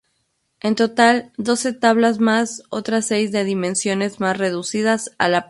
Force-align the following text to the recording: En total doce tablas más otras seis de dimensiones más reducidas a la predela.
En 0.61 0.73
total 0.73 1.31
doce 1.37 1.73
tablas 1.73 2.17
más 2.17 2.63
otras 2.71 3.05
seis 3.05 3.31
de 3.31 3.43
dimensiones 3.43 4.19
más 4.19 4.35
reducidas 4.35 5.11
a 5.19 5.27
la 5.29 5.37
predela. 5.37 5.39